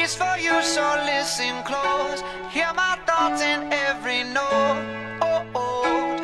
[0.00, 2.22] piece for you, so listen close.
[2.50, 4.80] Hear my thoughts in every note.
[5.20, 6.16] Oh, oh.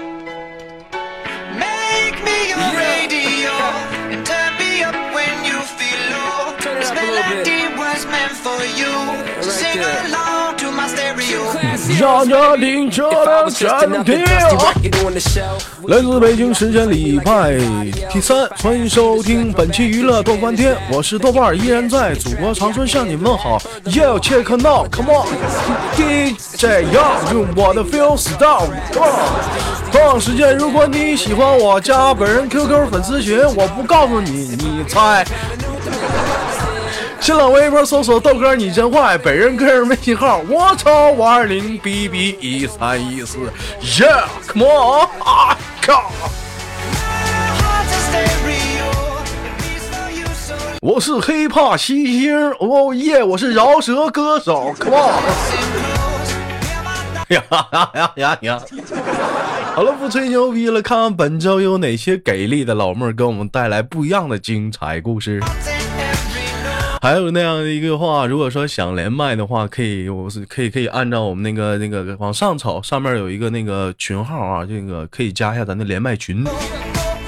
[1.66, 3.54] Make me your radio
[4.12, 6.56] and turn me up when you feel low.
[6.78, 7.02] This bit.
[7.02, 8.94] melody was meant for you.
[9.42, 10.06] So right sing there.
[10.06, 10.25] along to my stereo.
[11.98, 13.50] 让家庭车辆 the
[15.18, 17.56] shelf, 来自北京时间礼拜
[18.10, 23.58] 第三，欢迎收听本期娱乐豆翻天，我是豆瓣儿，依然在祖国长春向你问好。
[23.86, 25.26] Yo check now, come on,
[25.96, 28.68] DJ 要用我的 feel style。
[29.90, 35.24] 同样时间，如果你喜欢我，加本人 QQ 粉丝群，我不告诉你，你猜。
[37.20, 43.38] 新浪微博搜索豆哥你真坏，本人个人微信号我操五二零 B B 一三一四
[43.82, 46.12] ，Yeah，come on，啊靠
[47.58, 48.88] ！Heart's a stereo.
[49.42, 53.24] A piece for you, so 我是黑怕西星，哦耶！
[53.24, 55.14] 我是饶舌歌手，Come on！
[57.28, 58.62] 呀呀呀呀呀！
[59.74, 65.42] 好了，不吹牛逼了，看看本周有哪些给力的老妹儿给我们带来不一样的精彩故事。
[67.06, 76.44] 还有那样的一个话，如果说想连麦的话，可以，我是可以可以按照我们那个那个往上瞅，上面有一个那个群号啊，这个可以加一下咱的连麦群。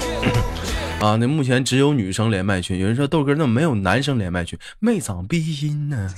[0.99, 2.77] 啊，那目前只有女生连麦群。
[2.77, 4.59] 有人说豆哥，那没有男生连麦群？
[4.79, 6.13] 没长逼心呢。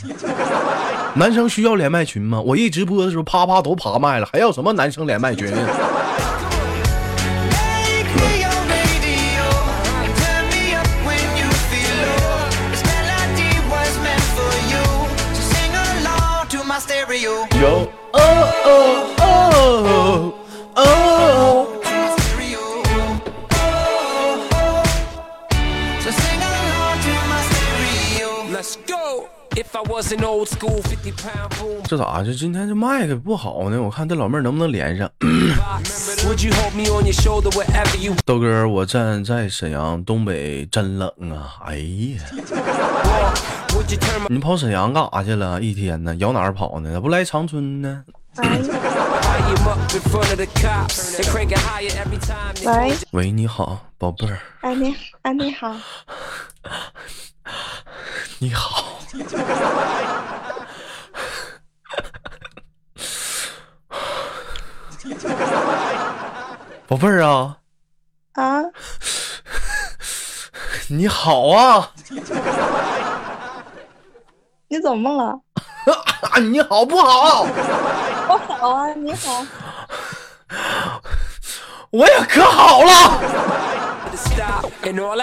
[1.13, 2.41] 男生需要连麦群吗？
[2.41, 5.47] 我一直播的时候，啪啪都爬麦了，还要什么男生连麦群？
[17.11, 17.47] To my stereo.
[17.59, 17.67] 有
[18.13, 18.19] 哦
[18.63, 18.67] 哦
[19.17, 20.33] 哦
[20.75, 21.67] 哦。
[21.83, 22.63] To my stereo.
[23.51, 24.85] Oh, oh.
[25.99, 28.31] So sing along to my stereo.
[28.51, 29.27] let's go.
[29.57, 33.81] If I was an old school 50 pound boom, 这咋这今天这麦克不好呢？
[33.81, 35.11] 我看这老妹儿能不能连上。
[35.19, 41.59] box, would you hold me on your shoulder wherever you 豆哥，我站在沈阳，东北真冷啊！
[41.65, 41.75] 哎
[42.15, 42.23] 呀，
[44.29, 45.59] 你跑沈阳干啥去了？
[45.61, 46.15] 一天呢？
[46.15, 46.93] 咬哪儿跑呢？
[46.93, 48.03] 咋不来长春呢？
[52.63, 54.39] 喂喂你好宝贝儿。
[54.61, 55.75] 哎你哎你好。
[58.39, 58.99] 你好。
[66.87, 67.57] 宝贝儿啊。
[68.33, 68.61] 啊？
[70.87, 71.91] 你好啊。
[74.71, 75.37] 你怎么了？
[76.49, 77.45] 你好不好？
[78.29, 79.45] 我好啊，你好。
[81.91, 83.19] 我也可好了。
[84.13, 85.13] 你吓着我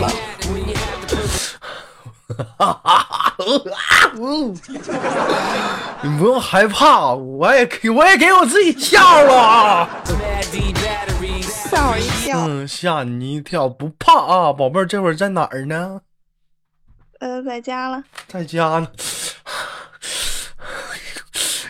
[0.00, 0.10] 了！
[6.02, 9.88] 你不用害怕，我也给我也给我自己吓了，
[11.42, 16.00] 吓我一跳，嗯，吓你一跳，不怕啊，宝贝儿，这会儿在哪儿呢？
[17.24, 18.86] 呃，在家了，在家呢。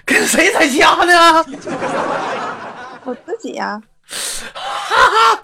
[0.04, 1.44] 跟谁在家呢？
[3.04, 5.40] 我自己呀、哈哈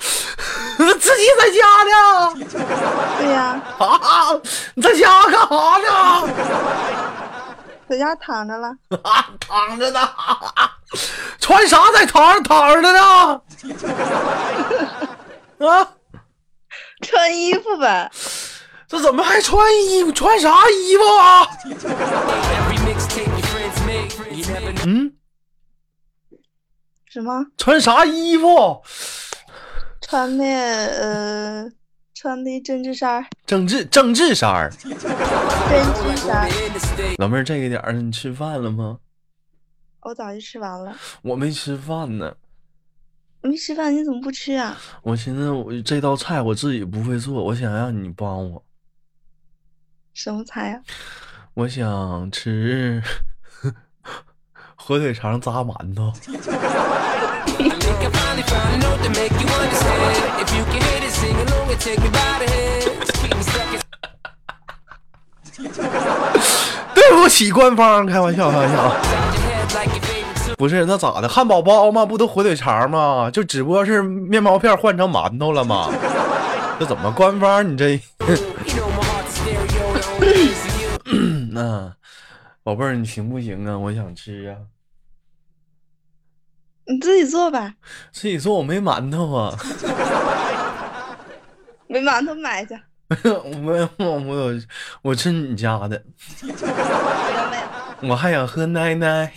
[0.99, 2.35] 自己在家呢。
[3.21, 3.87] 对呀、啊，
[4.75, 5.39] 你在家干啥
[5.79, 6.29] 呢？
[7.89, 10.11] 在家躺着了，啊，躺着呢。
[11.39, 13.41] 穿啥在床上躺着呢？
[15.71, 15.89] 啊，
[17.01, 18.11] 穿衣服呗。
[18.91, 19.57] 这怎么还穿
[19.89, 20.11] 衣服？
[20.11, 21.47] 穿啥衣服啊.
[24.85, 25.13] 嗯，
[27.09, 27.47] 什么？
[27.57, 28.83] 穿啥衣服？
[30.01, 31.71] 穿的呃，
[32.13, 34.69] 穿的针织衫儿，政治针织衫儿。
[34.83, 37.15] 针织衫儿。
[37.19, 38.99] 老妹儿，这个点儿你吃饭了吗？
[40.01, 40.97] 我早就吃完了。
[41.23, 42.35] 我没吃饭呢。
[43.43, 44.77] 没吃饭，你怎么不吃啊？
[45.03, 48.65] 我寻思我这道菜我自己不会做，我想让你帮我。
[50.15, 50.81] 什么菜啊？
[51.55, 53.03] 我想吃。
[54.77, 56.13] 火腿肠、炸馒头。
[66.95, 68.97] 对不起，官方开玩笑开玩笑。
[70.57, 71.29] 不是，那咋的？
[71.29, 72.05] 汉堡包吗？
[72.07, 73.31] 不都火腿肠吗？
[73.33, 75.91] 就只不过是面包片换成馒头了嘛。
[76.81, 77.67] 这怎么官方？
[77.71, 78.01] 你这。
[81.61, 81.95] 那
[82.63, 83.77] 宝贝儿，你行不行啊？
[83.77, 84.57] 我想吃啊。
[86.87, 87.75] 你自己做吧，
[88.13, 89.55] 自己做我没馒头啊。
[91.87, 92.75] 没馒头买去。
[93.45, 94.63] 我没有，我有，
[95.03, 96.03] 我吃你家的，
[98.01, 99.31] 我还想喝奶奶。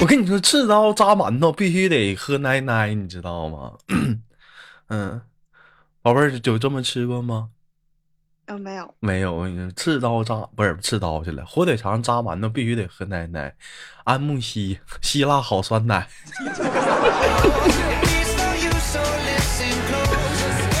[0.00, 3.72] 我跟你说，刺刀扎馒头必须得喝奶奶，你知道吗？
[4.90, 5.20] 嗯，
[6.08, 7.50] 宝贝儿有这么吃过吗？
[8.46, 13.54] 呃没有，没有，你说，刺刀扎不是刺刀去了，火腿肠扎馒头必须得喝奶奶，
[14.04, 16.08] 安慕希希腊好酸奶。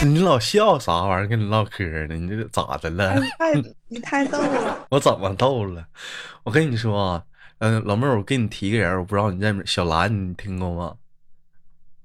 [0.02, 1.28] 你老笑啥玩意儿？
[1.28, 2.14] 跟你唠嗑呢？
[2.14, 3.10] 你这咋的了？
[3.38, 5.84] 哎你太 你太逗了， 我怎么逗了？
[6.42, 7.22] 我跟你说啊，
[7.58, 10.94] 嗯、老妹儿，我给你提个人，我不知道你认不小兰，你听过吗？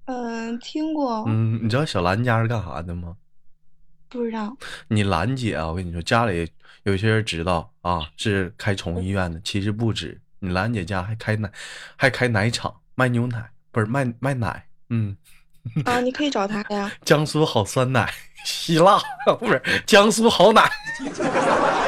[0.06, 3.16] 嗯，听过，嗯，你知道小兰家是干啥的吗？
[4.10, 4.56] 不知道，
[4.90, 6.48] 你兰姐啊，我跟你说，家里
[6.84, 10.20] 有些人知道啊，是开宠物医院的，其实不止。
[10.40, 11.50] 你兰姐家还开奶，
[11.96, 14.68] 还开奶厂，卖牛奶，不是卖卖奶。
[14.90, 15.16] 嗯，
[15.86, 18.14] 啊，你可以找他呀， 江苏好酸奶，
[18.46, 19.00] 希腊
[19.40, 20.70] 不是江苏好奶。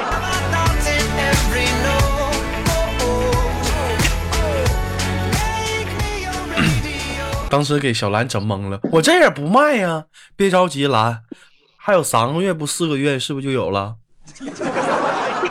[7.56, 10.04] 当时给小兰整懵了，我这也不卖呀，
[10.36, 11.22] 别着急，兰，
[11.78, 13.96] 还有三个月不四个月，是不是就有了？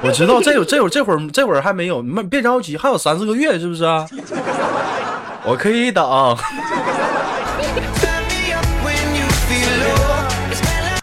[0.03, 4.07] 我知道这有这有这会儿这会儿还没有，你们别着急，还有三四个月，是不是啊？
[5.47, 6.37] 我可以等。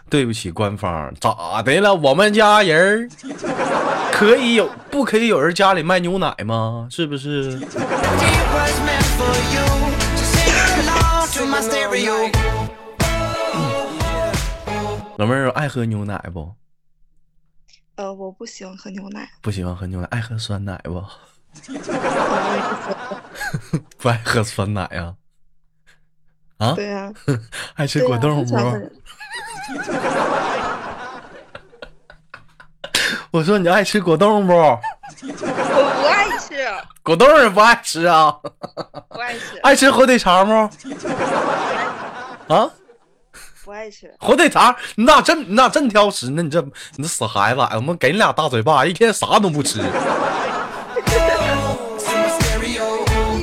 [0.08, 1.92] 对不起，官方，咋的了？
[1.92, 3.10] 我们家人
[4.12, 6.86] 可以有，不可以有人家里卖牛奶吗？
[6.92, 7.58] 是不是？
[15.18, 16.54] 老妹儿爱喝牛奶不？
[17.96, 21.04] 呃，我不喜欢喝牛奶，不喜欢喝牛奶，爱喝酸奶不？
[23.98, 25.14] 不爱喝酸奶呀、
[26.56, 26.72] 啊？
[26.72, 27.12] 对呀，
[27.76, 28.56] 爱吃，果冻不
[33.32, 34.54] 我说你爱吃果冻不？
[34.54, 34.80] 我
[36.00, 36.21] 不爱
[36.80, 38.36] 吃，果冻也不爱吃啊？
[39.08, 40.70] 不爱吃，爱吃火腿肠吗？
[42.48, 42.70] 啊？
[43.64, 46.42] 不爱吃，火腿肠，你咋这你咋真挑食呢？
[46.42, 46.60] 你这
[46.96, 49.78] 你这死孩子，哎我们给你俩大嘴巴，一天啥都不吃。
[49.78, 49.84] 你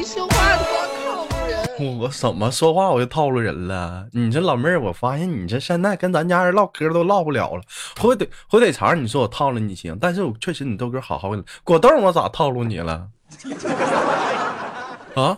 [0.03, 0.65] 说话多
[0.99, 4.07] 套路人，我怎么说话我就套路人了？
[4.11, 7.61] 你这老妹儿，我发现你这现在跟咱家人唠嗑都唠不了了。
[7.97, 11.41] 火腿火腿肠，你说我套路你行，但是我确实你豆哥好好的。
[11.63, 13.07] 果冻我咋套路你了？
[15.15, 15.37] 啊？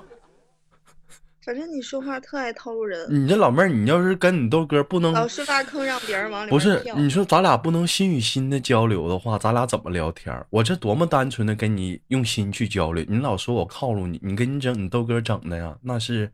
[1.43, 6.83] 反正你说话特爱套路人，你这老妹儿，你要是跟你豆哥不能老是挖坑让别人往里不是。
[6.95, 10.45] 你说咱俩不能心与心的交流的话，咱俩怎么聊天？
[10.51, 16.31] 我这多么单纯的跟你用心去交流，你老说我套路你，你跟你整你豆哥整的呀，那是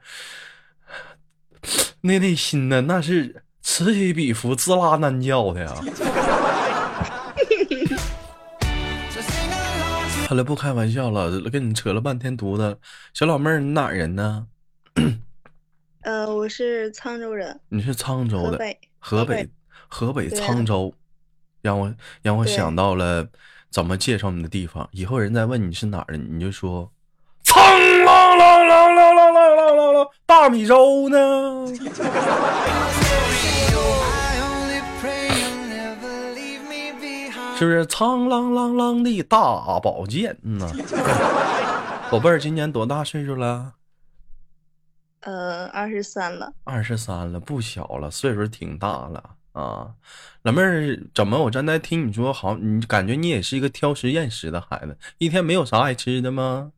[2.01, 5.73] 那内心呢，那是此起彼伏、滋啦难叫的呀。
[10.27, 12.77] 好了，不开玩笑了，跟你扯了半天犊子。
[13.13, 14.45] 小老妹儿，你哪人呢？
[16.03, 18.59] 呃，我是沧州人，你是沧州的，
[18.99, 19.47] 河北，
[19.87, 20.93] 河北沧州，
[21.61, 23.29] 让我让我想到了
[23.69, 24.89] 怎么介绍你的地方。
[24.91, 26.91] 以后人再问你是哪儿的，你就说
[27.45, 31.65] 沧啷啷啷啷啷啷啷啷啷大米粥呢。
[37.57, 40.69] 是不是苍啷啷啷的大宝剑呢？
[42.11, 43.73] 宝贝儿，今年多大岁数了？
[45.21, 49.87] 呃，二十三了，二十三了，不小了，岁数挺大了啊。
[50.43, 56.73] 老妹儿，怎么我刚才听你说，好，你感觉你也是一个挑食厌食的孩子，一天没有啥爱吃的吗？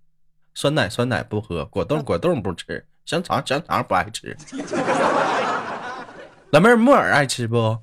[0.53, 4.37] 酸奶酸奶不喝，果冻果冻不吃，香肠香肠不爱吃。
[6.51, 7.77] 老妹儿，木耳爱吃不？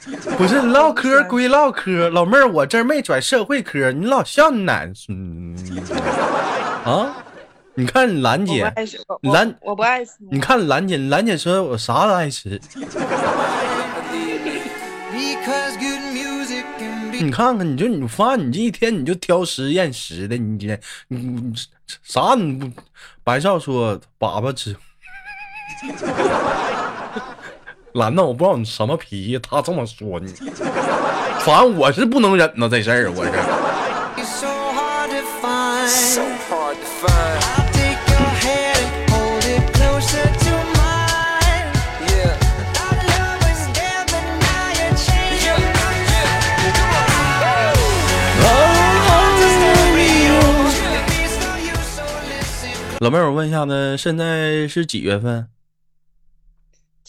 [0.38, 5.54] 不是唠嗑归唠嗑，老妹儿，我这儿没拽社会嗑，你老笑你奶嗯
[6.84, 7.16] 啊？
[7.74, 8.72] 你看你兰姐，
[9.22, 12.60] 兰我不爱吃，你看兰姐，兰姐说我啥都爱吃
[17.12, 20.78] 你看看，你就你发现你这一天你就挑食厌食的，你这
[21.08, 21.54] 你你
[22.02, 22.70] 啥你不？
[23.22, 24.74] 白少说粑粑吃，
[27.92, 30.32] 兰子我不知道你什么脾气他这么说你。
[31.40, 33.32] 反正我是不能忍呐这事儿我是。
[53.00, 55.48] 老妹儿我问一下子现在是几月份？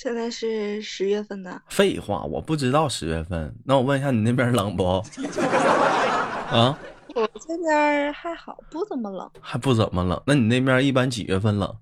[0.01, 3.55] 现在是十月份的，废话，我不知道十月份。
[3.63, 4.83] 那我问一下，你那边冷不？
[6.49, 6.75] 啊，
[7.13, 10.19] 我这边还好，不怎么冷，还不怎么冷。
[10.25, 11.77] 那你那边一般几月份冷？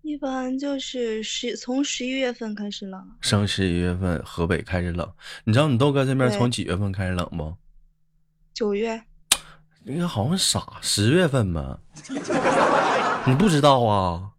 [0.00, 5.06] 一般就是十从十一月份开始冷，上十一月份，河北开始冷。
[5.44, 7.54] 你知道你豆哥这边从几月份开始冷不？
[8.54, 9.02] 九月
[9.84, 11.78] 你好像傻，十月份吧。
[13.28, 14.30] 你不知道啊？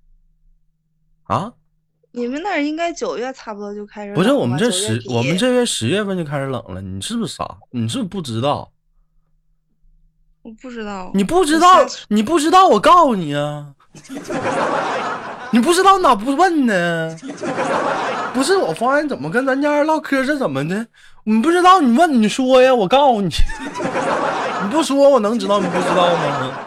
[1.26, 1.54] 啊？
[2.16, 6.82] 你们那儿应该九月差不多就开始冷不是，我们这十我们这月十月份就开始冷了。
[6.82, 7.58] 你是不是傻？
[7.72, 8.72] 你是不是不知道？
[10.42, 13.74] 我不知道，你不知道，你不知道，我告诉你啊。
[15.52, 17.16] 你不知道哪不问呢？
[18.34, 20.86] 不是，我发现怎么跟咱家人唠嗑是怎么的？
[21.24, 23.30] 你不知道，你问你说呀，我告诉你。
[24.64, 26.58] 你不说，我能知道你不知道吗？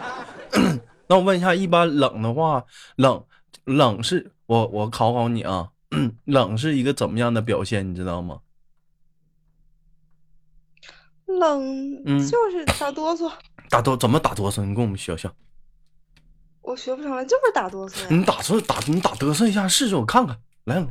[1.07, 2.63] 那我问一下，一般冷的话，
[2.97, 3.23] 冷
[3.65, 5.69] 冷是我我考考你啊，
[6.25, 8.39] 冷是一个怎么样的表现，你知道吗？
[11.27, 13.31] 冷嗯就是打哆嗦，
[13.69, 14.65] 打哆怎么打哆嗦？
[14.65, 15.29] 你跟我们学学。
[16.61, 18.07] 我学不上来，就是打哆嗦呀。
[18.09, 20.83] 你打嘚打你打哆嗦一下试试，我看看，来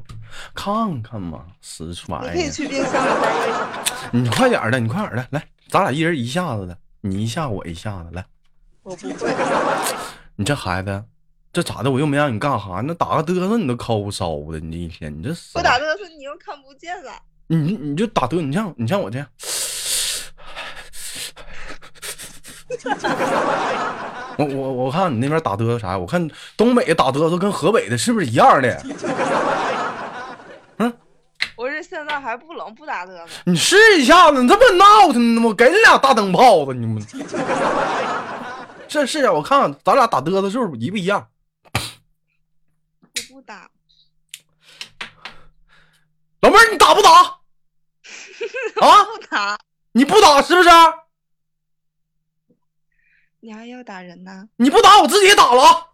[0.55, 2.51] 看看嘛，死玩你可以！
[2.53, 8.25] 去冰箱里待一下，你快点儿的，你快点儿的，来，咱俩一人一下子的，你一下我一下子，来，
[8.85, 9.35] 我不会。
[10.37, 11.05] 你这孩子，
[11.53, 11.91] 这咋的？
[11.91, 12.81] 我又没让你干哈？
[12.85, 17.13] 那打个嘚瑟你都抠骚的，你这一天你这死我打嘚瑟你又看不见了，
[17.49, 19.27] 你你你就打嘚，你像你像我这样，
[24.39, 25.97] 我我我看你那边打嘚瑟啥？
[25.99, 28.83] 我看东北打嘚瑟跟河北的是不是一样的？
[30.79, 30.93] 嗯
[31.57, 33.27] 我这现在还不冷，不打嘚瑟。
[33.45, 35.49] 你试一下子，你这不闹腾呢吗？
[35.49, 37.03] 我给你俩大灯泡子，你们
[38.87, 41.27] 这是啊，我看看咱俩打嘚瑟是不是一不一样？
[41.75, 41.81] 我
[43.35, 43.69] 不打，
[46.41, 47.11] 老妹儿，你打不打？
[48.81, 49.59] 啊，不打，
[49.93, 50.69] 你不打是不是？
[53.41, 54.49] 你还要打人呢？
[54.57, 55.87] 你不打，我自己打了。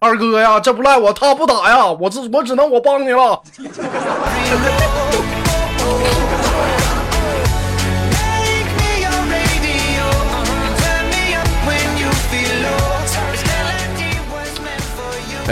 [0.00, 3.42] 二哥呀，这不赖我，他不打呀，我只我只能我帮你了。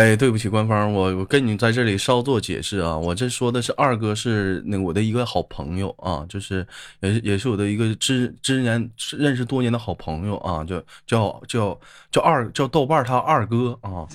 [0.00, 6.66] 哎，对不起，官方，我我跟你在这里稍作解释啊，我这说的是二哥是那我的一个好朋友啊，就是
[7.00, 11.78] 也是也是我的一个知知年认识多年的好朋友啊，叫叫叫
[12.10, 14.08] 叫二叫豆瓣他二哥啊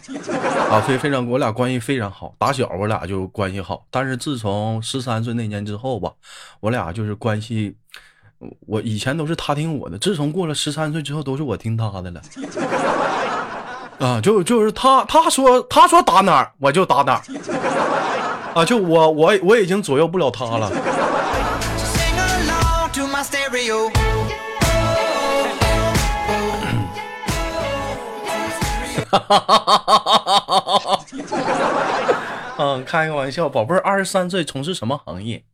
[0.71, 6.11] 啊，非非常我俩关系非常好，打小我俩就关系好，但是自从十三岁那年之后吧，
[6.61, 7.75] 我俩就是关系。
[8.67, 12.21] 我以前都是他听我的，自从过了十三岁之后，都是我听他的了。
[13.99, 17.21] 啊，就就是他他说他说打哪儿我就打哪儿，
[18.53, 20.69] 啊，就我我我已经左右不了他了。
[32.57, 35.45] 嗯，开个玩笑，宝贝儿，二十三岁从事什么行业？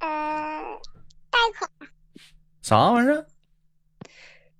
[0.00, 0.08] 呃，
[1.30, 1.70] 贷款
[2.60, 3.26] 啥玩意儿？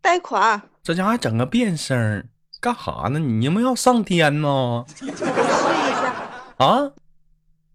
[0.00, 2.26] 贷款，这家伙还整个变声儿，
[2.61, 3.19] 干哈呢？
[3.19, 4.49] 你们要上天呢？
[4.49, 6.12] 我试一下。
[6.59, 6.91] 啊？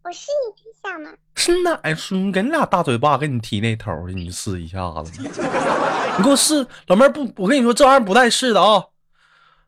[0.04, 1.10] 我试一下嘛。
[1.36, 2.16] 是哪叔？
[2.16, 5.12] 你给你俩大嘴巴给你踢那头去，你试一下子。
[6.18, 8.84] 你给我试，老妹儿不，我跟你说这玩意儿不带试的啊。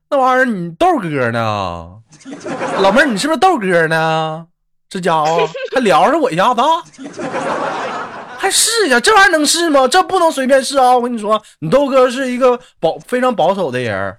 [0.10, 2.02] 那玩意儿你豆哥呢？
[2.80, 4.48] 老妹儿你是不是豆哥呢？
[4.88, 6.68] 这家伙还撩着我一下子啊，
[8.46, 9.88] 还试一下，这玩意儿能试吗？
[9.88, 10.96] 这不能随便试啊！
[10.96, 14.16] 我跟你说，你豆哥是一个保非常保守的人。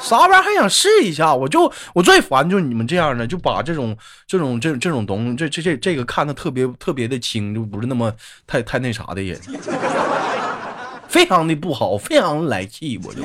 [0.00, 1.32] 啥玩意儿还想试一下？
[1.32, 3.96] 我就我最烦就是你们这样的，就把这种
[4.26, 8.12] 这种这这种东，这这这这个看的特别特别的轻，就不是那么
[8.48, 9.40] 太太那啥的人，
[11.06, 13.22] 非常的不好，非常来气，我就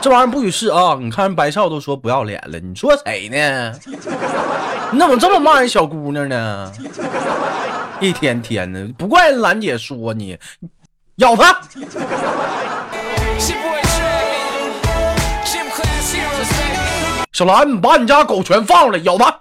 [0.00, 0.98] 这玩意儿不许试啊！
[1.00, 3.72] 你看人白少都说不要脸了，你说谁呢？
[4.90, 6.72] 你怎么这么骂人小姑娘呢？
[8.04, 10.38] 一天天的，不怪兰姐说你，
[11.16, 11.58] 咬他！
[17.32, 19.40] 小兰，把你家狗全放了，咬它！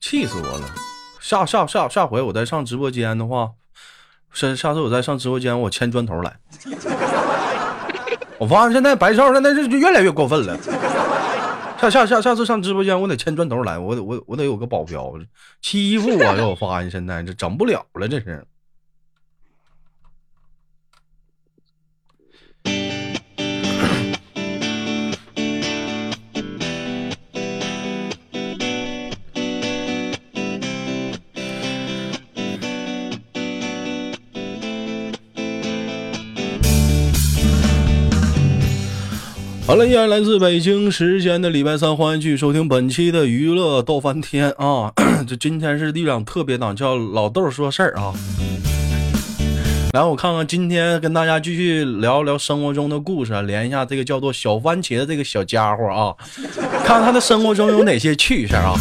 [0.00, 0.74] 气死我了！
[1.20, 3.52] 下下下下回我再上直播间的话，
[4.34, 6.34] 下下次我再上直播间，我牵砖头来。
[8.38, 10.58] 我发现现在白少现在是越来越过分了，
[11.82, 15.12] 下下下下次上直播间，我得牵砖头来，我得我我得有个保镖，
[15.60, 18.46] 欺负我， 让我发现现在这整不了了，这是。
[39.72, 44.92] 好了，依然来自北京时间的礼拜三，欢迎继续收听本期的娱乐逗翻天啊！
[45.26, 48.12] 这今天是一档特别档，叫老豆说事儿啊。
[49.94, 56.14] 来，我看看今天跟大家继续聊聊生活中的故事啊，连一下这个叫做小番茄的这个小家伙啊，
[56.84, 58.74] 看 看他的生活中有哪些趣事啊。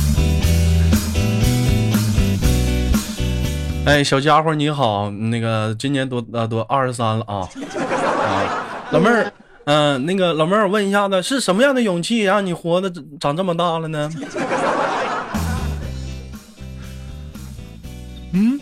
[3.86, 7.48] 哎，小家伙你好，那个今年多呃多二十三了啊
[8.28, 9.32] 啊，老妹儿。
[9.74, 14.12] 嗯，那个老妹儿，我问一下子，是什么样的勇气让你活的长这么大了呢？
[18.34, 18.60] 嗯，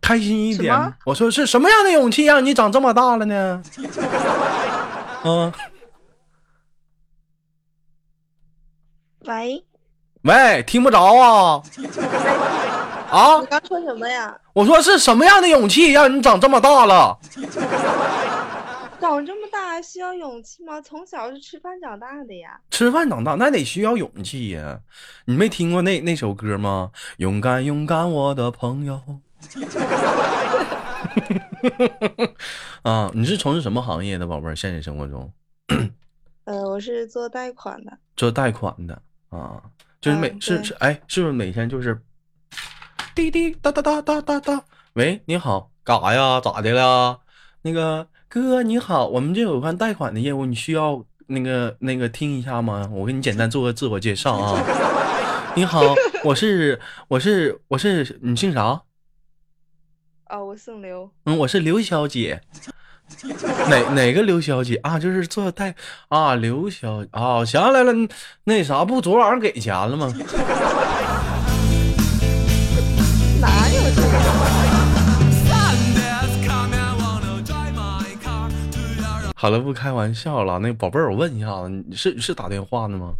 [0.00, 0.76] 开心一点。
[1.04, 3.62] 我说是什么样的勇气让你长这么大了呢？
[5.22, 5.52] 嗯，
[9.26, 9.64] 喂，
[10.22, 11.62] 喂，听不着啊？
[13.12, 14.34] 啊你，刚说什么呀？
[14.52, 17.16] 我说是什么样的勇气让你长这么大了？
[19.02, 20.80] 长这么大还需要勇气吗？
[20.80, 22.60] 从小是吃饭长大的呀。
[22.70, 24.80] 吃饭长大那得需要勇气呀！
[25.26, 26.92] 你没听过那那首歌吗？
[27.16, 29.00] 勇敢勇敢，我的朋友。
[32.82, 34.54] 啊，你是从事什么行业的，宝贝儿？
[34.54, 35.30] 现实生活中
[36.44, 37.98] 呃，我是做贷款的。
[38.16, 39.60] 做贷款的啊，
[40.00, 42.00] 就是每、嗯是是哎，是不是每天就是
[43.16, 44.64] 滴滴哒哒哒哒哒哒？
[44.94, 46.40] 喂，你好，干啥呀？
[46.40, 47.18] 咋的了？
[47.62, 52.88] 那个哥你好，我们这有关贷款的业务，你需要那个那个听一下吗？
[52.90, 55.52] 我给你简单做个自我介绍啊。
[55.54, 55.82] 你好，
[56.24, 58.84] 我是我是我是你姓啥？
[60.24, 61.10] 啊，我姓刘。
[61.26, 62.40] 嗯，我是刘小姐。
[63.68, 64.98] 哪哪个刘小姐啊？
[64.98, 65.74] 就是做贷
[66.08, 67.92] 啊，刘小啊，我想起来了，
[68.44, 70.10] 那啥不昨晚上给钱了吗？
[73.42, 74.61] 哪有这个？
[79.42, 80.60] 好了，不开玩笑了。
[80.60, 83.14] 那个宝贝儿，我问一下子，你是是打电话呢吗？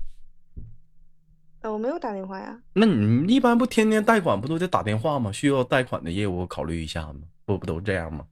[1.62, 2.56] 呃，我没有打电话呀。
[2.74, 5.32] 那你一般不天天贷款不都得打电话吗？
[5.32, 7.14] 需要贷款的业务考虑一下吗？
[7.44, 8.24] 不不都这样吗？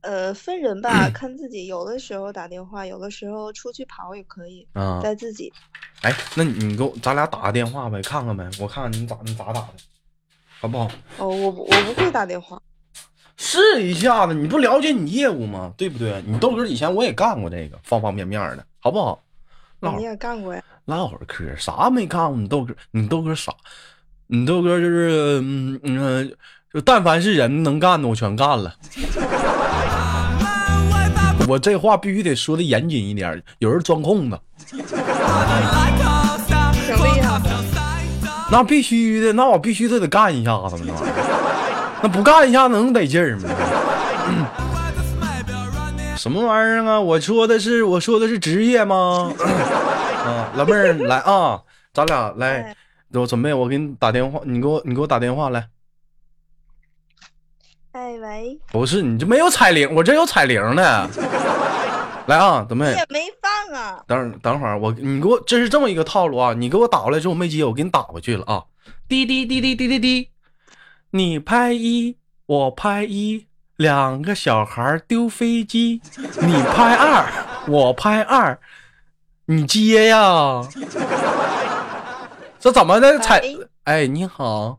[0.00, 1.66] 呃，分人吧， 看自己。
[1.66, 4.66] 有的时候打电话，有的时候出去跑也可以。
[4.72, 5.52] 啊，在自己。
[6.00, 9.68] 哎，那你你给我咱俩打个电话呗，看看呗，我看看你咋你咋打的，
[10.58, 10.90] 好不好？
[11.18, 12.58] 哦，我不我不会打电话。
[13.36, 15.72] 试一下子，你不了解你业务吗？
[15.76, 16.22] 对不对？
[16.26, 19.22] 你豆哥以前我也干过这个，方方面面的，好不好？
[19.80, 20.62] 唠你也干过呀？
[20.84, 22.36] 唠会儿嗑，啥没干过？
[22.36, 23.52] 你豆哥，你豆哥啥，
[24.28, 26.32] 你豆哥就是嗯嗯，
[26.72, 28.74] 就但凡是人能干的，我全干了。
[31.48, 34.38] 我这话必须得说的严谨一点，有人钻空子。
[38.50, 41.41] 那必须的，那我必须得得干一下子嘛，那玩意儿，
[42.02, 43.48] 那不干一下能得劲儿吗？
[46.16, 47.00] 什么玩意儿啊？
[47.00, 49.32] 我说的是我说的是职业吗？
[50.24, 51.60] 啊，老妹儿来啊，
[51.92, 52.76] 咱俩来哎，
[53.12, 55.66] 我准备，我给你打电话，你给我你给我打电话来。
[57.92, 61.08] 哎喂，不是你这没有彩铃，我这有彩铃呢。
[62.26, 64.02] 来啊，准备你也没放啊。
[64.06, 68.62] 等等会儿，我你给我这是这么一个套路啊，你给我打过来之后我没接，我给你打回去了啊。
[69.08, 70.28] 滴滴滴滴滴滴滴，
[71.14, 73.46] 你拍一，我拍一，
[73.76, 76.00] 两个小孩丢飞机，
[76.40, 77.26] 你拍二，
[77.68, 78.58] 我拍二，
[79.44, 80.66] 你接呀。
[82.58, 83.42] 这怎么的彩？
[83.84, 84.78] 哎，你好，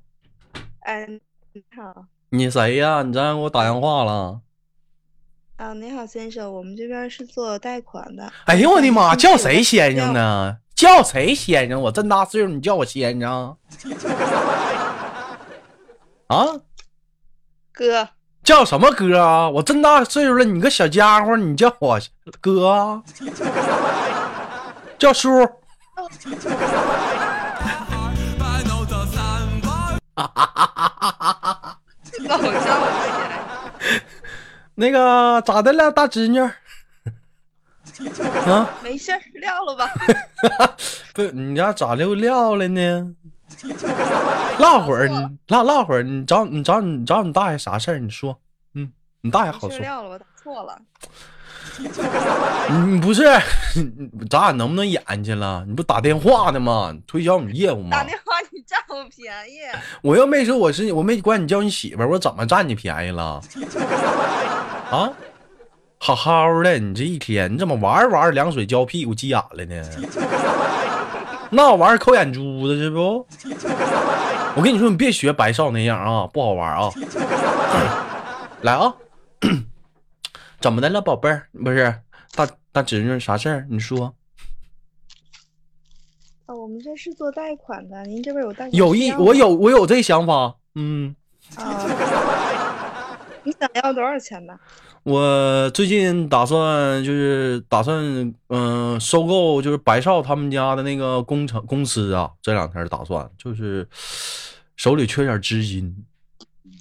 [0.80, 1.08] 哎，
[1.52, 2.06] 你好。
[2.30, 3.04] 你谁呀？
[3.04, 4.42] 你这让给我打电话了？
[5.58, 8.34] 啊，你好，先生，我们这边是做贷款的。
[8.46, 10.12] 哎呦我的妈，叫谁先生？
[10.14, 10.58] 呢？
[10.74, 11.80] 叫谁先生？
[11.80, 13.56] 我这么大岁数，你叫我先生？
[16.28, 16.46] 啊？
[17.72, 18.10] 哥，
[18.44, 19.50] 叫什么哥啊？
[19.50, 22.00] 我这么大岁数了，你个小家伙，你叫我
[22.40, 23.02] 哥啊？
[24.98, 25.40] 叫叔？
[25.40, 25.50] 老
[26.10, 26.82] 叫我
[32.10, 32.28] 起
[32.68, 32.74] 来。
[34.76, 36.40] 那个咋的了，大侄女？
[38.48, 38.70] 啊？
[38.82, 39.88] 没事儿，撂了吧。
[41.14, 43.14] 不，你家咋就撂了呢？
[44.60, 45.16] 唠会儿，你
[45.48, 48.00] 唠唠会儿，你找你找你找你大爷啥事儿？
[48.00, 48.38] 你说，
[48.76, 49.80] 嗯，你大爷好说
[50.42, 50.80] 错了。
[52.86, 53.24] 你不是，
[54.30, 55.64] 咱俩能不能演去了？
[55.68, 56.94] 你不打电话呢吗？
[57.08, 58.04] 推销你业务吗打？
[58.04, 59.60] 电话你占我便宜，
[60.04, 63.42] 我又没说我是，我没管你叫你媳妇儿，我怎么占你便宜了？
[64.92, 65.10] 啊，
[65.98, 69.84] 好好的，你这一天你怎么玩着玩着凉水浇屁股急眼了呢？
[71.54, 73.26] 那玩意儿抠眼珠子是不？
[74.56, 76.90] 我跟你说，你别学白少那样啊，不好玩啊！
[78.62, 78.94] 来啊，
[80.62, 81.48] 怎么的了，宝贝儿？
[81.64, 82.02] 不是
[82.36, 83.66] 大大侄女，啥事儿？
[83.70, 84.14] 你说。
[86.46, 91.16] 哦，我们这是做贷款的，您这边有贷款有一，需要吗我有我有这想法，嗯。
[91.56, 91.86] 啊，
[93.44, 94.54] 你想要多少钱呢？
[95.04, 103.86] 我最近打算就是打算嗯、收购就是白少他们家的那个工程公司啊，这两天打算就是
[104.78, 105.94] 手里缺点资金，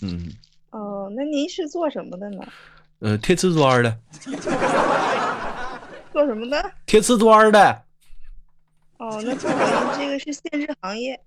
[0.02, 0.32] 嗯
[0.70, 2.42] 哦，那您是做什么的呢？
[3.00, 3.98] 呃贴瓷砖的，
[6.12, 6.70] 做什么的？
[6.86, 7.82] 贴瓷砖的，
[8.98, 11.20] 哦，那不好意思，这个是限制行业。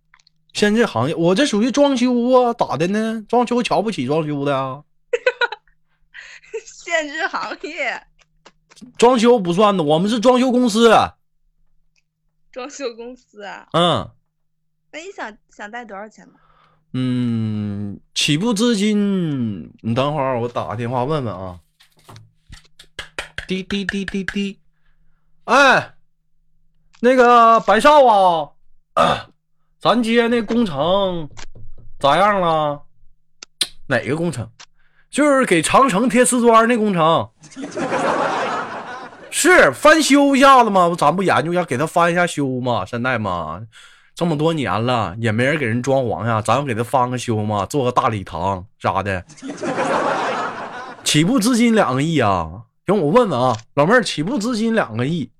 [0.53, 3.21] 限制行业我这属于装修啊，咋的呢？
[3.27, 4.81] 装修瞧不起装修的啊？
[6.95, 8.08] 限制行业，
[8.97, 10.89] 装修不算的，我们是装修公司，
[12.53, 13.67] 装修公司啊。
[13.73, 14.10] 嗯
[14.91, 16.34] 那你想想贷多少钱呢？
[16.93, 21.60] 嗯，起步资金，你等会儿我打个电话问问啊。
[23.45, 24.62] 滴滴滴滴滴，
[25.43, 25.95] 哎，
[27.01, 29.29] 那个白少啊，
[29.79, 31.29] 咱接那工程
[31.99, 32.86] 咋样了？
[33.88, 34.49] 哪个工程？
[35.15, 37.30] 就是给长城贴瓷砖那工程。
[39.32, 40.93] 是翻修一下子吗？
[40.97, 42.86] 咱不研究一下，给他翻一下修吗？
[42.86, 43.62] 现在嘛，
[44.13, 49.23] 这么多年了，也没人给人装潢呀，咱要给他翻个修嘛，做个大礼堂啥的。
[51.06, 52.49] 起步资金两个亿啊！
[52.86, 55.32] 行，我问问啊，老妹儿，起步资金两个亿，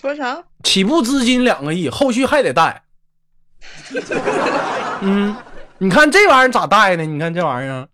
[0.00, 0.44] 多少？
[0.62, 2.84] 起步资金两个亿，后续还得贷。
[5.00, 5.34] 嗯，
[5.78, 7.04] 你看这玩意儿咋贷呢？
[7.04, 7.88] 你看这玩意儿，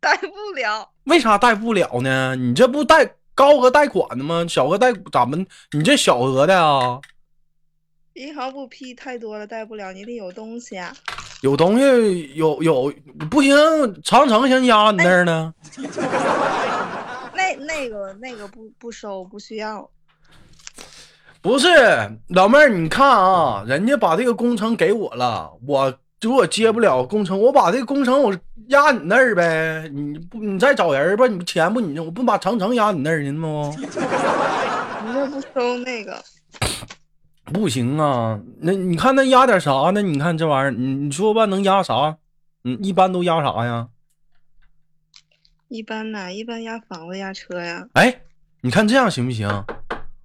[0.00, 0.88] 贷不了。
[1.04, 2.34] 为啥贷不了呢？
[2.36, 4.46] 你这不贷高额贷款的吗？
[4.48, 5.46] 小额贷咱们？
[5.72, 7.00] 你这小额的啊？
[8.14, 10.94] 银行不批太多了，贷不了，你得有东西啊。
[11.42, 12.90] 有东西有有
[13.30, 13.54] 不行，
[14.02, 15.52] 长城先压你那儿呢。
[17.34, 19.90] 那那个那个不不收，不需要。
[21.42, 21.68] 不是
[22.28, 25.92] 老妹儿，你看啊，人家把这个工程给我了，我
[26.24, 28.34] 如果接不了工程，我把这个工程我
[28.68, 29.88] 压你那儿呗。
[29.92, 33.70] 你不你再找人吧，你不钱不你我不把长城压你那儿去吗？
[33.78, 36.16] 你这不收那个，
[37.44, 40.00] 不行啊，那你看那压点啥呢？
[40.00, 42.16] 你看这玩意儿，你你说吧，能压啥？
[42.64, 43.88] 嗯，一般都压啥呀？
[45.68, 47.86] 一般呐，一般压房子、压车呀。
[47.92, 48.22] 哎，
[48.62, 49.46] 你看这样行不行？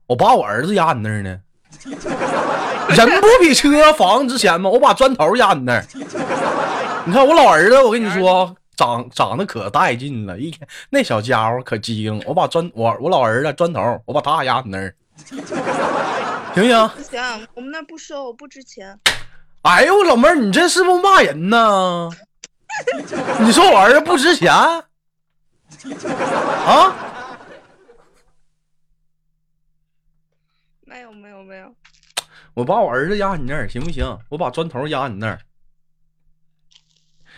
[0.07, 1.39] 我把我儿子压你那儿呢，
[2.95, 4.69] 人不比车房值钱吗？
[4.69, 5.86] 我把砖头压你那儿。
[7.06, 12.21] 你看我老儿子，我跟你说，长长得可带劲了，一天那小家伙可机灵。
[12.25, 14.93] 我把砖我我老儿子砖头，我把他压你那儿，
[15.25, 16.89] 行不行？
[16.95, 18.99] 不行，我们那不收，不值钱。
[19.62, 22.10] 哎呦，老妹儿，你这是不是骂人呢？
[23.39, 24.84] 你说我儿子不值钱啊？
[30.86, 31.71] 没有没有没有，
[32.60, 34.19] 我把我儿子压你那儿行不行？
[34.28, 35.39] 我把砖头压你那儿，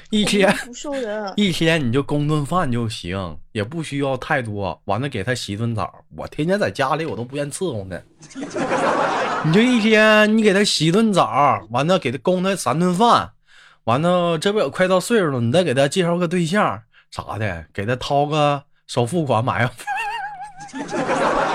[0.10, 1.32] 一天不收人。
[1.36, 4.82] 一天你就供顿饭就行，也不需要太多。
[4.86, 8.02] 完了给他洗顿澡，我天天在家里我都不愿伺候他。
[9.46, 13.34] 你就一天你给他洗顿澡，完了给他供他三顿饭，
[13.84, 16.82] 完了这不也快到岁数了，你再给他介绍个对象
[17.12, 19.72] 啥的，给他掏个首付款买个。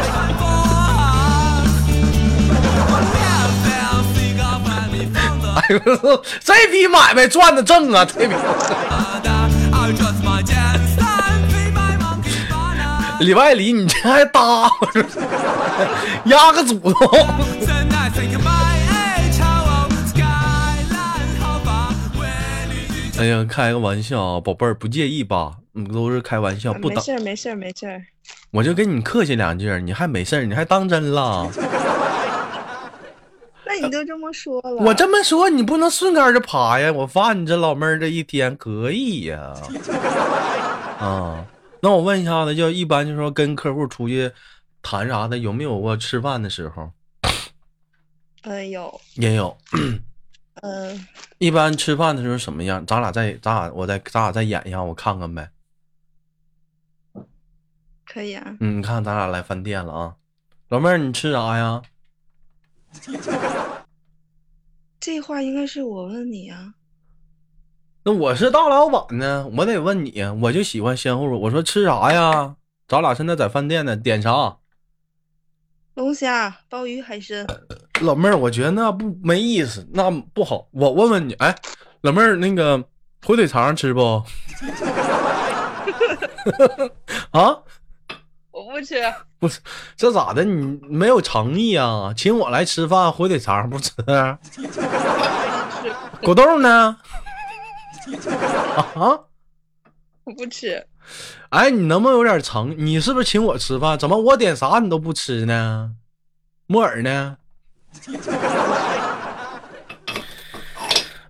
[6.41, 8.05] 这笔买卖赚的正啊！
[8.05, 8.35] 这笔
[13.21, 14.71] 里外里你这还搭
[16.27, 16.93] 压个祖宗。
[23.19, 25.53] 哎呀，开个玩笑啊，宝贝儿不介意吧？
[25.75, 28.03] 嗯，都是开玩笑，不当没事儿没事儿没事儿。
[28.51, 31.49] 我就跟你客气两句，你还没事儿，你还当真了？
[33.81, 36.91] 那你都这么说了，我这么说，你不能顺杆儿就爬呀！
[36.93, 39.55] 我发你这老妹儿这一天可以呀。
[40.99, 41.45] 啊，
[41.81, 44.31] 那我问一下子，就一般就说跟客户出去
[44.83, 46.91] 谈啥的，有没有过吃饭的时候？
[48.43, 49.57] 嗯有也有。
[50.63, 51.07] 嗯
[51.39, 52.85] 一般吃饭的时候什么样？
[52.87, 55.51] 咱俩再咱俩我再咱俩再演一下，我看看呗。
[58.07, 58.57] 可以啊。
[58.61, 60.15] 嗯，你看咱俩来饭店了啊，
[60.69, 61.83] 老妹儿你吃啥呀？
[65.01, 66.75] 这话应该是我问你啊。
[68.05, 71.25] 那我是大老板呢，我得问你，我就喜欢先后。
[71.25, 72.57] 我说吃啥呀？
[72.89, 74.59] 咱俩现在在饭店呢，点啥？
[75.95, 77.47] 龙虾、鲍鱼、海参，
[78.03, 80.69] 老妹儿，我觉得那不没意思，那不好。
[80.71, 81.57] 我问问你，哎，
[82.03, 82.85] 老妹儿，那个
[83.25, 84.01] 火腿肠吃不？
[87.33, 87.66] 啊，我
[88.79, 89.01] 不吃。
[89.41, 89.61] 不是，
[89.97, 90.45] 这咋的？
[90.45, 92.13] 你没有诚意啊？
[92.15, 93.91] 请我来吃饭，火腿肠不吃？
[96.23, 96.97] 果冻呢？
[98.95, 99.19] 啊？
[100.25, 100.87] 我 不吃。
[101.51, 102.75] 哎，你能不能有点诚？
[102.77, 103.99] 你是不是请我吃饭？
[103.99, 105.93] 怎么我点啥你都不吃呢？
[106.67, 107.37] 木耳呢？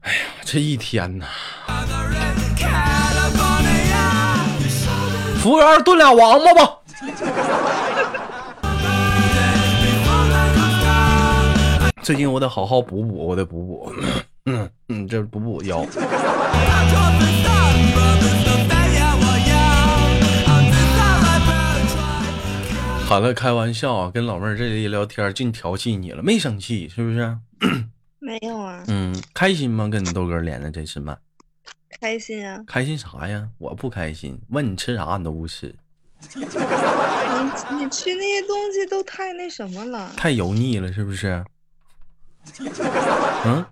[0.01, 1.27] 哎呀，这一天呐！
[5.39, 6.79] 服务员炖俩王八吧。
[12.03, 13.93] 最近我得好好补补，我得补补。
[14.47, 15.85] 嗯嗯，这补补腰。
[23.07, 27.37] 好了，开玩笑啊，跟老妹儿这里一聊天，净调戏你了，没生气是不是？
[28.21, 29.87] 没有啊， 嗯，开心吗？
[29.89, 31.15] 跟你豆哥连的这次麦，
[32.01, 32.65] 开心啊。
[32.67, 33.47] 开心啥呀？
[33.59, 35.75] 我不开心，问你吃啥你都不吃，
[36.35, 36.45] 你
[37.79, 40.11] 你吃那些东西都太那什么了。
[40.17, 41.45] 太油腻了，是不是？
[43.45, 43.65] 嗯，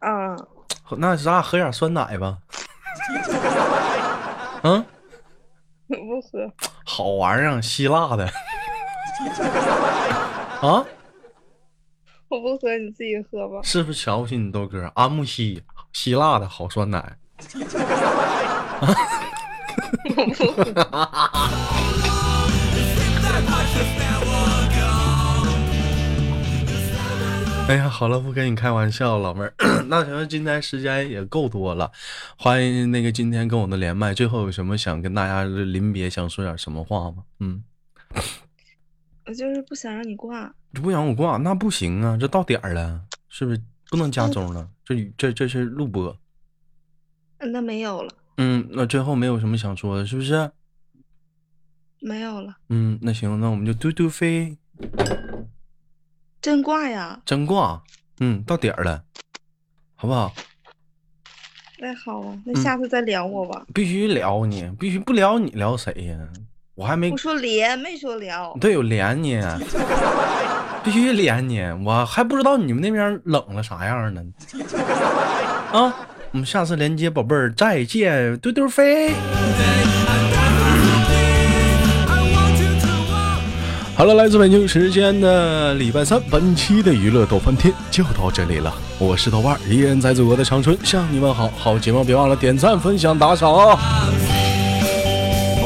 [0.00, 0.36] 啊，
[0.96, 2.38] 那咱俩喝点酸奶吧。
[4.64, 4.84] 嗯，
[5.88, 6.52] 我不喝。
[6.84, 8.24] 好玩意儿，希腊的。
[10.60, 10.84] 啊，
[12.28, 13.60] 我不喝，你自己喝吧。
[13.62, 14.90] 是不是瞧不起你豆哥？
[14.94, 17.16] 阿木西，希腊的好酸奶。
[27.68, 29.54] 哎呀，好了，不跟你开玩笑，老妹儿。
[29.86, 31.90] 那行，今天时间也够多了，
[32.36, 34.12] 欢迎那个今天跟我的连麦。
[34.12, 37.22] 最后有什么想跟大家临别，想说点什么话吗？
[37.40, 37.62] 嗯，
[39.26, 40.52] 我就是不想让你挂。
[40.72, 44.68] 你不想我挂，那不行啊，这到点儿了，是不是不能加钟了？
[44.84, 46.14] 这这这是录播。
[47.38, 50.50] 嗯那没有了，嗯，那最后没有什么想说的，是不是？
[52.00, 54.56] 没有了，嗯，那行，那我们就嘟嘟飞
[56.40, 57.20] 真挂呀？
[57.24, 57.82] 真挂。
[58.20, 59.02] 嗯，到点儿了，
[59.94, 60.32] 好不好？
[61.78, 63.64] 那好啊，那嗯下次再聊我吧。
[63.74, 66.18] 必须聊你，必须不聊你聊谁呀？
[66.74, 68.56] 我还没我说连，没说聊。
[68.60, 69.40] 对，有连你，
[70.82, 74.24] 必须连你，我还不知道你们那边冷了啥样呢。
[75.72, 75.94] 啊，
[76.32, 79.12] 我们下次连接，宝贝儿，再见，嘟嘟飞。
[83.94, 88.72] 好了，来自北京时间的礼拜三，本期的娱乐逗翻天就到这里了。
[88.98, 91.50] 我是豆瓣儿，依然在祖国的长春向你们好。
[91.58, 93.78] 好节目别忘了点赞、分享、打赏啊！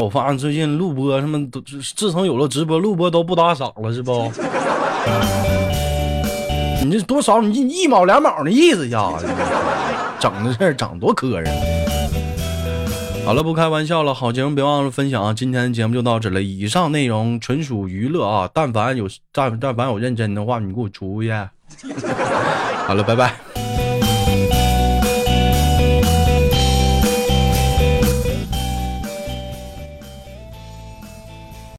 [0.01, 1.63] 我发现最近录播什么都，
[1.95, 4.33] 自从有了直播，录播都不打赏了，是不？
[6.85, 7.41] 你这多少？
[7.41, 9.13] 你一毛两毛的意思呀？
[10.29, 11.49] 整的事儿整多磕碜。
[13.25, 15.33] 好了，不开玩笑了，好节目别忘了分享啊！
[15.33, 21.31] 今天的节目就到这了，以上内容纯属娱乐啊，但凡有但但凡有认真的话，你给我出去。
[22.87, 23.56] 好了，拜拜。